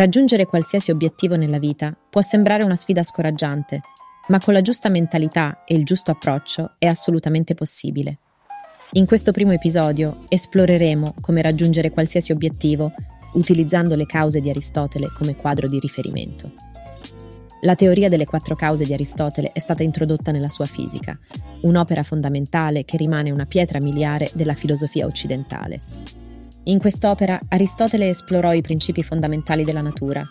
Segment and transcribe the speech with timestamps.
[0.00, 3.82] Raggiungere qualsiasi obiettivo nella vita può sembrare una sfida scoraggiante,
[4.28, 8.16] ma con la giusta mentalità e il giusto approccio è assolutamente possibile.
[8.92, 12.94] In questo primo episodio esploreremo come raggiungere qualsiasi obiettivo
[13.34, 16.50] utilizzando le cause di Aristotele come quadro di riferimento.
[17.60, 21.18] La teoria delle quattro cause di Aristotele è stata introdotta nella sua fisica,
[21.60, 25.82] un'opera fondamentale che rimane una pietra miliare della filosofia occidentale.
[26.64, 30.22] In quest'opera Aristotele esplorò i principi fondamentali della natura,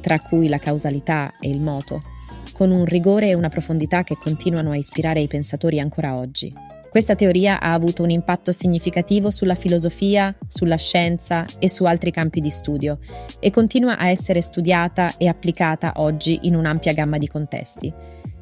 [0.00, 2.00] tra cui la causalità e il moto,
[2.52, 6.52] con un rigore e una profondità che continuano a ispirare i pensatori ancora oggi.
[6.90, 12.40] Questa teoria ha avuto un impatto significativo sulla filosofia, sulla scienza e su altri campi
[12.40, 12.98] di studio
[13.38, 17.92] e continua a essere studiata e applicata oggi in un'ampia gamma di contesti.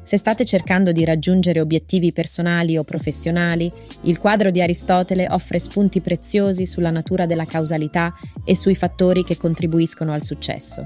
[0.07, 3.69] Se state cercando di raggiungere obiettivi personali o professionali,
[4.03, 8.13] il quadro di Aristotele offre spunti preziosi sulla natura della causalità
[8.45, 10.85] e sui fattori che contribuiscono al successo.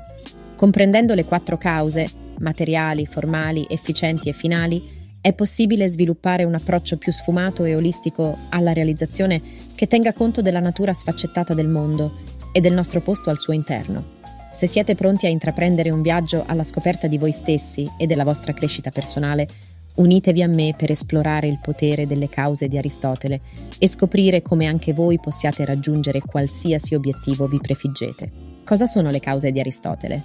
[0.55, 2.09] Comprendendo le quattro cause,
[2.39, 4.81] materiali, formali, efficienti e finali,
[5.21, 9.39] è possibile sviluppare un approccio più sfumato e olistico alla realizzazione
[9.75, 14.20] che tenga conto della natura sfaccettata del mondo e del nostro posto al suo interno.
[14.51, 18.51] Se siete pronti a intraprendere un viaggio alla scoperta di voi stessi e della vostra
[18.51, 19.47] crescita personale,
[19.95, 23.39] unitevi a me per esplorare il potere delle cause di Aristotele
[23.79, 28.31] e scoprire come anche voi possiate raggiungere qualsiasi obiettivo vi prefiggete.
[28.65, 30.23] Cosa sono le cause di Aristotele?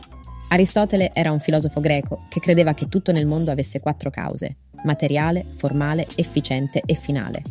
[0.48, 5.46] Aristotele era un filosofo greco che credeva che tutto nel mondo avesse quattro cause, materiale,
[5.54, 7.42] formale, efficiente e finale.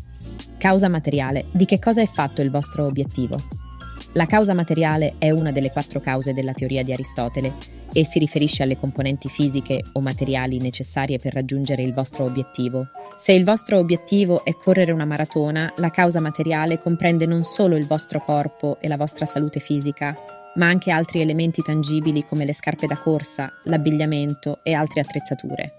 [0.58, 1.46] Causa materiale.
[1.54, 3.65] Di che cosa è fatto il vostro obiettivo?
[4.14, 7.54] La causa materiale è una delle quattro cause della teoria di Aristotele
[7.92, 12.88] e si riferisce alle componenti fisiche o materiali necessarie per raggiungere il vostro obiettivo.
[13.16, 17.88] Se il vostro obiettivo è correre una maratona, la causa materiale comprende non solo il
[17.88, 20.18] vostro corpo e la vostra salute fisica,
[20.56, 25.74] ma anche altri elementi tangibili come le scarpe da corsa, l'abbigliamento e altre attrezzature.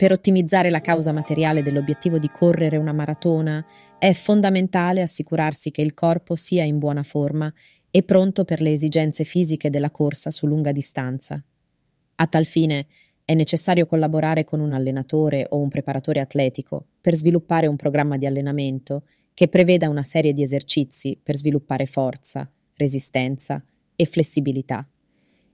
[0.00, 3.62] Per ottimizzare la causa materiale dell'obiettivo di correre una maratona
[4.00, 7.52] è fondamentale assicurarsi che il corpo sia in buona forma
[7.90, 11.44] e pronto per le esigenze fisiche della corsa su lunga distanza.
[12.14, 12.86] A tal fine
[13.26, 18.24] è necessario collaborare con un allenatore o un preparatore atletico per sviluppare un programma di
[18.24, 19.02] allenamento
[19.34, 23.62] che preveda una serie di esercizi per sviluppare forza, resistenza
[23.94, 24.88] e flessibilità.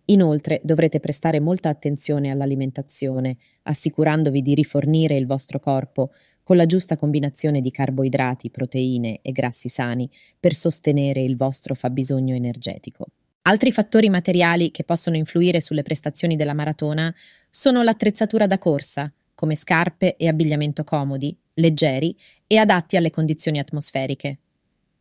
[0.04, 6.12] Inoltre dovrete prestare molta attenzione all'alimentazione, assicurandovi di rifornire il vostro corpo
[6.46, 10.08] con la giusta combinazione di carboidrati, proteine e grassi sani
[10.38, 13.06] per sostenere il vostro fabbisogno energetico.
[13.42, 17.12] Altri fattori materiali che possono influire sulle prestazioni della maratona
[17.50, 24.38] sono l'attrezzatura da corsa, come scarpe e abbigliamento comodi, leggeri e adatti alle condizioni atmosferiche.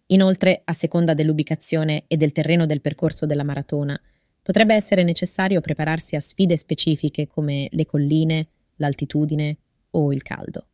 [0.08, 4.00] Inoltre, a seconda dell'ubicazione e del terreno del percorso della maratona,
[4.46, 9.58] Potrebbe essere necessario prepararsi a sfide specifiche come le colline, l'altitudine
[9.90, 10.68] o il caldo.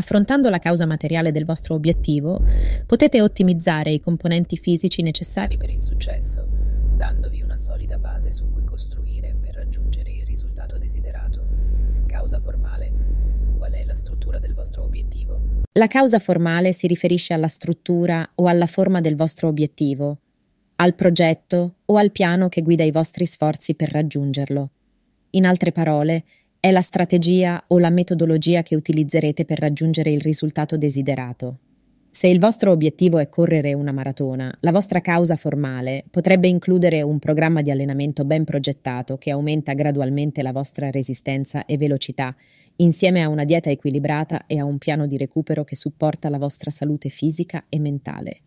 [0.00, 2.42] Affrontando la causa materiale del vostro obiettivo,
[2.86, 6.46] potete ottimizzare i componenti fisici necessari per il successo,
[6.96, 11.44] dandovi una solida base su cui costruire per raggiungere il risultato desiderato.
[12.06, 12.90] Causa formale.
[13.58, 15.38] Qual è la struttura del vostro obiettivo?
[15.72, 20.16] La causa formale si riferisce alla struttura o alla forma del vostro obiettivo,
[20.76, 24.70] al progetto o al piano che guida i vostri sforzi per raggiungerlo.
[25.32, 26.24] In altre parole,
[26.60, 31.56] è la strategia o la metodologia che utilizzerete per raggiungere il risultato desiderato.
[32.10, 37.18] Se il vostro obiettivo è correre una maratona, la vostra causa formale potrebbe includere un
[37.18, 42.36] programma di allenamento ben progettato che aumenta gradualmente la vostra resistenza e velocità,
[42.76, 46.70] insieme a una dieta equilibrata e a un piano di recupero che supporta la vostra
[46.70, 48.40] salute fisica e mentale.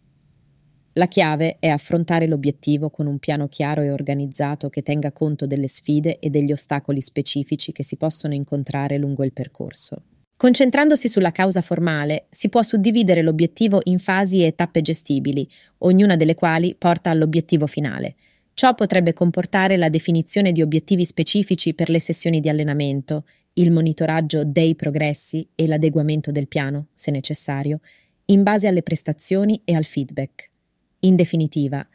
[0.96, 5.68] La chiave è affrontare l'obiettivo con un piano chiaro e organizzato che tenga conto delle
[5.68, 10.04] sfide e degli ostacoli specifici che si possono incontrare lungo il percorso.
[10.38, 15.50] Concentrandosi sulla causa formale, si può suddividere l'obiettivo in fasi e tappe gestibili,
[15.80, 18.16] ognuna delle quali porta all'obiettivo finale.
[18.54, 24.44] Ciò potrebbe comportare la definizione di obiettivi specifici per le sessioni di allenamento, il monitoraggio
[24.44, 27.80] dei progressi e l'adeguamento del piano, se necessario,
[28.26, 30.52] in base alle prestazioni e al feedback.
[31.06, 31.86] In definitiva,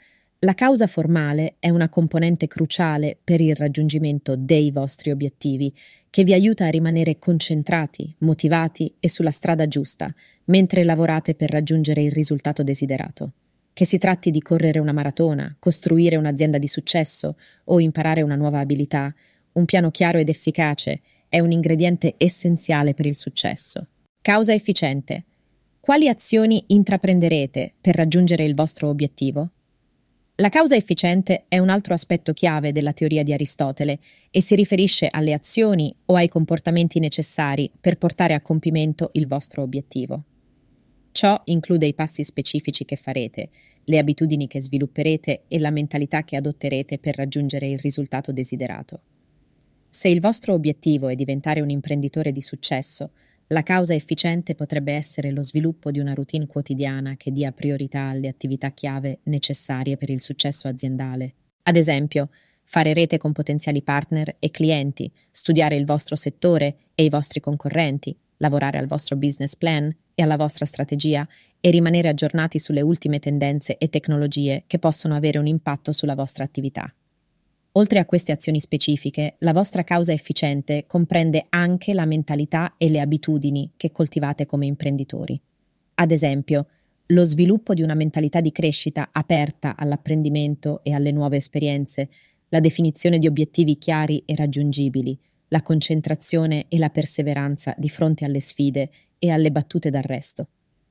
[0.41, 5.75] la causa formale è una componente cruciale per il raggiungimento dei vostri obiettivi,
[6.11, 10.15] che vi aiuta a rimanere concentrati, motivati e sulla strada giusta,
[10.45, 13.33] mentre lavorate per raggiungere il risultato desiderato.
[13.73, 18.59] Che si tratti di correre una maratona, costruire un'azienda di successo o imparare una nuova
[18.59, 19.15] abilità,
[19.53, 21.01] un piano chiaro ed efficace
[21.31, 23.87] è un ingrediente essenziale per il successo.
[24.21, 25.25] Causa efficiente
[25.89, 29.49] quali azioni intraprenderete per raggiungere il vostro obiettivo?
[30.35, 33.99] La causa efficiente è un altro aspetto chiave della teoria di Aristotele
[34.31, 39.63] e si riferisce alle azioni o ai comportamenti necessari per portare a compimento il vostro
[39.63, 40.25] obiettivo.
[41.11, 43.49] Ciò include i passi specifici che farete,
[43.85, 49.01] le abitudini che svilupperete e la mentalità che adotterete per raggiungere il risultato desiderato.
[49.89, 53.13] Se il vostro obiettivo è diventare un imprenditore di successo,
[53.49, 58.29] la causa efficiente potrebbe essere lo sviluppo di una routine quotidiana che dia priorità alle
[58.29, 61.35] attività chiave necessarie per il successo aziendale.
[61.63, 62.29] Ad esempio,
[62.65, 68.15] fare rete con potenziali partner e clienti, studiare il vostro settore e i vostri concorrenti,
[68.39, 71.27] lavorare al vostro business plan e alla vostra strategia
[71.61, 76.45] e rimanere aggiornati sulle ultime tendenze e tecnologie che possono avere un impatto sulla vostra
[76.45, 76.93] attività.
[77.79, 82.99] Oltre a queste azioni specifiche, la vostra causa efficiente comprende anche la mentalità e le
[82.99, 85.41] abitudini che coltivate come imprenditori.
[85.95, 86.67] Ad esempio,
[87.07, 92.09] lo sviluppo di una mentalità di crescita aperta all'apprendimento e alle nuove esperienze,
[92.49, 95.17] la definizione di obiettivi chiari e raggiungibili,
[95.47, 98.91] la concentrazione e la perseveranza di fronte alle sfide
[99.21, 100.49] e alle battute d'arresto.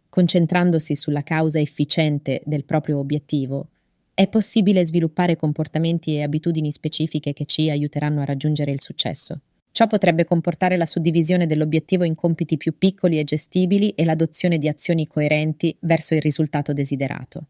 [0.07, 3.71] Concentrandosi sulla causa efficiente del proprio obiettivo,
[4.17, 9.41] è possibile sviluppare comportamenti e abitudini specifiche che ci aiuteranno a raggiungere il successo.
[9.71, 14.67] Ciò potrebbe comportare la suddivisione dell'obiettivo in compiti più piccoli e gestibili e l'adozione di
[14.67, 17.45] azioni coerenti verso il risultato desiderato.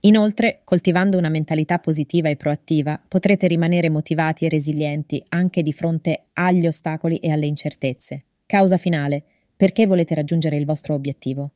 [0.00, 6.28] Inoltre, coltivando una mentalità positiva e proattiva, potrete rimanere motivati e resilienti anche di fronte
[6.32, 8.24] agli ostacoli e alle incertezze.
[8.46, 9.24] Causa finale.
[9.54, 11.50] Perché volete raggiungere il vostro obiettivo?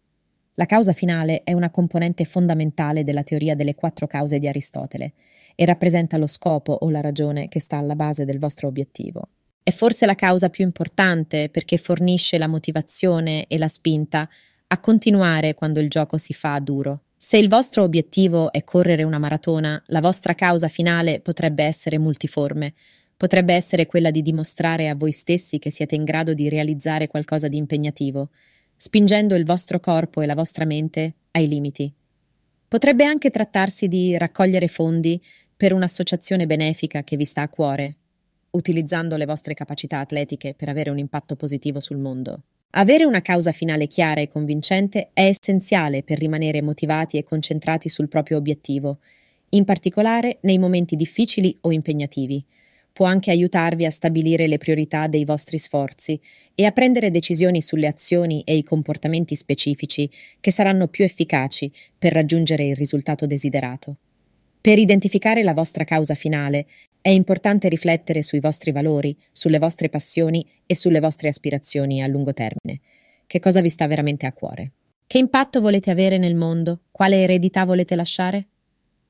[0.60, 5.14] La causa finale è una componente fondamentale della teoria delle quattro cause di Aristotele
[5.54, 9.28] e rappresenta lo scopo o la ragione che sta alla base del vostro obiettivo.
[9.62, 14.28] È forse la causa più importante perché fornisce la motivazione e la spinta
[14.66, 17.04] a continuare quando il gioco si fa duro.
[17.16, 22.74] Se il vostro obiettivo è correre una maratona, la vostra causa finale potrebbe essere multiforme.
[23.16, 27.48] Potrebbe essere quella di dimostrare a voi stessi che siete in grado di realizzare qualcosa
[27.48, 28.28] di impegnativo,
[28.82, 31.92] spingendo il vostro corpo e la vostra mente ai limiti.
[32.66, 35.22] Potrebbe anche trattarsi di raccogliere fondi
[35.54, 37.96] per un'associazione benefica che vi sta a cuore,
[38.52, 42.40] utilizzando le vostre capacità atletiche per avere un impatto positivo sul mondo.
[42.70, 48.08] Avere una causa finale chiara e convincente è essenziale per rimanere motivati e concentrati sul
[48.08, 49.00] proprio obiettivo,
[49.50, 52.42] in particolare nei momenti difficili o impegnativi
[52.92, 56.20] può anche aiutarvi a stabilire le priorità dei vostri sforzi
[56.54, 60.10] e a prendere decisioni sulle azioni e i comportamenti specifici
[60.40, 63.96] che saranno più efficaci per raggiungere il risultato desiderato.
[64.60, 66.66] Per identificare la vostra causa finale
[67.00, 72.34] è importante riflettere sui vostri valori, sulle vostre passioni e sulle vostre aspirazioni a lungo
[72.34, 72.80] termine.
[73.26, 74.72] Che cosa vi sta veramente a cuore?
[75.06, 76.80] Che impatto volete avere nel mondo?
[76.90, 78.48] Quale eredità volete lasciare?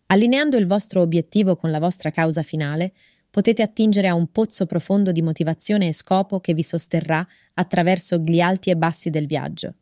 [0.07, 2.93] Allineando il vostro obiettivo con la vostra causa finale,
[3.31, 8.41] potete attingere a un pozzo profondo di motivazione e scopo che vi sosterrà attraverso gli
[8.41, 9.75] alti e bassi del viaggio.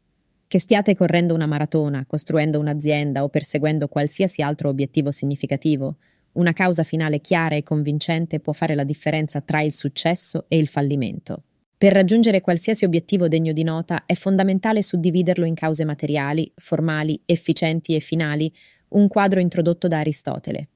[0.46, 5.96] Che stiate correndo una maratona, costruendo un'azienda o perseguendo qualsiasi altro obiettivo significativo,
[6.32, 10.68] una causa finale chiara e convincente può fare la differenza tra il successo e il
[10.68, 11.42] fallimento.
[11.76, 17.94] Per raggiungere qualsiasi obiettivo degno di nota è fondamentale suddividerlo in cause materiali, formali, efficienti
[17.94, 18.52] e finali,
[18.88, 20.68] un quadro introdotto da Aristotele.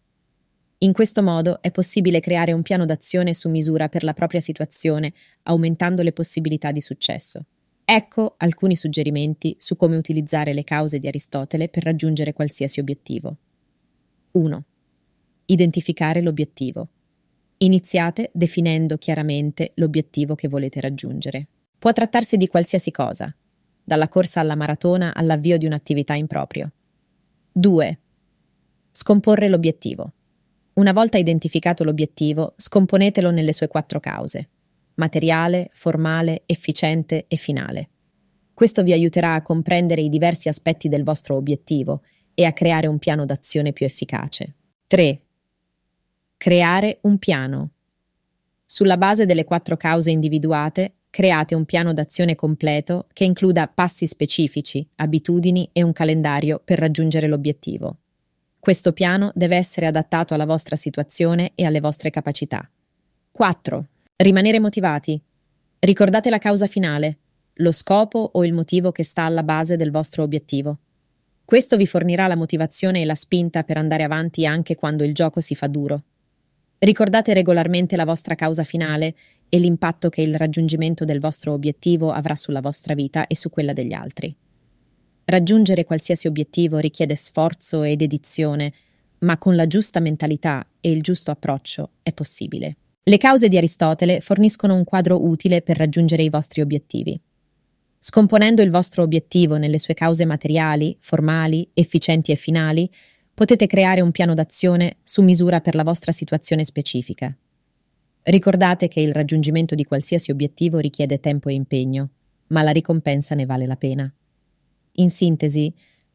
[0.82, 5.12] In questo modo è possibile creare un piano d'azione su misura per la propria situazione,
[5.44, 7.44] aumentando le possibilità di successo.
[7.84, 13.36] Ecco alcuni suggerimenti su come utilizzare le cause di Aristotele per raggiungere qualsiasi obiettivo.
[14.32, 14.64] 1.
[15.46, 16.88] Identificare l'obiettivo.
[17.58, 21.46] Iniziate definendo chiaramente l'obiettivo che volete raggiungere.
[21.78, 23.32] Può trattarsi di qualsiasi cosa,
[23.84, 26.72] dalla corsa alla maratona all'avvio di un'attività in proprio.
[27.52, 27.98] 2.
[28.90, 30.12] Scomporre l'obiettivo.
[30.74, 34.48] Una volta identificato l'obiettivo, scomponetelo nelle sue quattro cause
[34.94, 37.88] materiale, formale, efficiente e finale.
[38.52, 42.02] Questo vi aiuterà a comprendere i diversi aspetti del vostro obiettivo
[42.34, 44.54] e a creare un piano d'azione più efficace.
[44.86, 45.20] 3.
[46.36, 47.70] Creare un piano.
[48.64, 54.86] Sulla base delle quattro cause individuate, create un piano d'azione completo che includa passi specifici,
[54.96, 57.98] abitudini e un calendario per raggiungere l'obiettivo.
[58.64, 62.64] Questo piano deve essere adattato alla vostra situazione e alle vostre capacità.
[63.32, 63.86] 4.
[64.14, 65.20] Rimanere motivati.
[65.80, 67.18] Ricordate la causa finale,
[67.54, 70.78] lo scopo o il motivo che sta alla base del vostro obiettivo.
[71.44, 75.40] Questo vi fornirà la motivazione e la spinta per andare avanti anche quando il gioco
[75.40, 76.04] si fa duro.
[76.78, 79.16] Ricordate regolarmente la vostra causa finale
[79.48, 83.72] e l'impatto che il raggiungimento del vostro obiettivo avrà sulla vostra vita e su quella
[83.72, 84.32] degli altri.
[85.24, 88.72] Raggiungere qualsiasi obiettivo richiede sforzo e dedizione,
[89.20, 92.76] ma con la giusta mentalità e il giusto approccio è possibile.
[93.04, 97.20] Le cause di Aristotele forniscono un quadro utile per raggiungere i vostri obiettivi.
[97.98, 102.90] Scomponendo il vostro obiettivo nelle sue cause materiali, formali, efficienti e finali,
[103.32, 107.34] potete creare un piano d'azione su misura per la vostra situazione specifica.
[108.24, 112.10] Ricordate che il raggiungimento di qualsiasi obiettivo richiede tempo e impegno,
[112.48, 114.12] ma la ricompensa ne vale la pena.
[114.94, 115.72] In sintesi,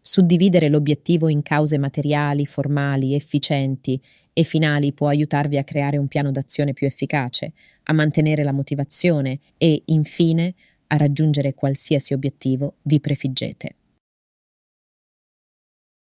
[0.09, 6.31] Suddividere l'obiettivo in cause materiali, formali, efficienti e finali può aiutarvi a creare un piano
[6.31, 7.51] d'azione più efficace,
[7.83, 10.53] a mantenere la motivazione e, infine,
[10.87, 13.75] a raggiungere qualsiasi obiettivo vi prefiggete.